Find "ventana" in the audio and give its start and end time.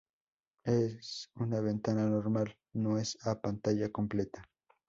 1.61-2.07